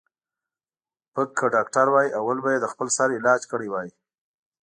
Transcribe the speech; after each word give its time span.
ـ 0.57 1.13
پک 1.13 1.29
که 1.37 1.45
ډاکتر 1.55 1.87
وای 1.91 2.07
اول 2.19 2.37
به 2.43 2.49
یې 2.53 2.59
د 2.61 2.65
خپل 2.73 2.87
سر 2.97 3.09
علاج 3.17 3.41
کړی 3.51 3.67
وای. 3.69 3.89